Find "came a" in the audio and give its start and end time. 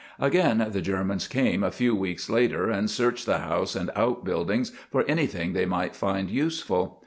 1.27-1.69